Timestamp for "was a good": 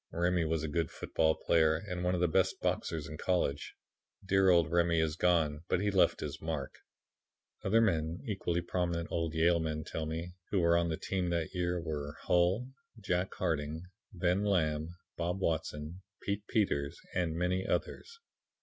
0.45-0.89